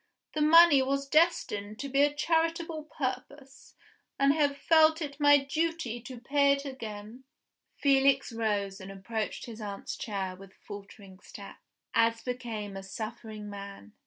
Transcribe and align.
The 0.33 0.41
money 0.41 0.81
was 0.81 1.07
destined 1.07 1.77
to 1.77 1.95
a 1.95 2.11
charitable 2.11 2.85
purpose; 2.85 3.75
and 4.17 4.33
I 4.33 4.35
have 4.37 4.57
felt 4.57 4.99
it 4.99 5.19
my 5.19 5.37
duty 5.37 6.01
to 6.01 6.19
pay 6.19 6.53
it 6.53 6.65
again." 6.65 7.23
Felix 7.75 8.33
rose 8.33 8.81
and 8.81 8.91
approached 8.91 9.45
his 9.45 9.61
aunt's 9.61 9.95
chair 9.95 10.35
with 10.35 10.55
faltering 10.55 11.19
steps, 11.19 11.59
as 11.93 12.23
became 12.23 12.75
a 12.75 12.81
suffering 12.81 13.47
man. 13.47 13.93